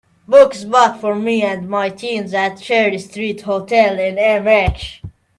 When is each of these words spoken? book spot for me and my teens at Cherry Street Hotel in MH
book 0.27 0.55
spot 0.55 0.99
for 0.99 1.13
me 1.13 1.43
and 1.43 1.69
my 1.69 1.87
teens 1.87 2.33
at 2.33 2.59
Cherry 2.59 2.97
Street 2.97 3.41
Hotel 3.41 3.99
in 3.99 4.15
MH 4.15 5.03